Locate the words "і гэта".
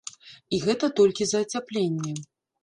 0.57-0.89